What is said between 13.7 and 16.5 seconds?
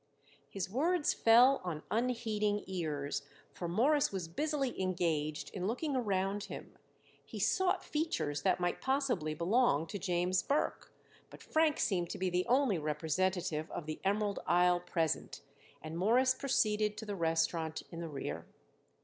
the Emerald Isle present, and Morris